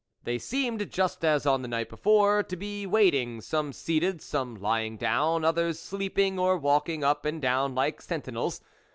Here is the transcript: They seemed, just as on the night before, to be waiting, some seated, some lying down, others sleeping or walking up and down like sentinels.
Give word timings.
They 0.23 0.39
seemed, 0.39 0.89
just 0.89 1.23
as 1.23 1.45
on 1.45 1.61
the 1.61 1.67
night 1.67 1.87
before, 1.87 2.41
to 2.41 2.55
be 2.55 2.87
waiting, 2.87 3.39
some 3.39 3.71
seated, 3.71 4.19
some 4.19 4.55
lying 4.55 4.97
down, 4.97 5.45
others 5.45 5.77
sleeping 5.79 6.39
or 6.39 6.57
walking 6.57 7.03
up 7.03 7.23
and 7.23 7.39
down 7.39 7.75
like 7.75 8.01
sentinels. 8.01 8.61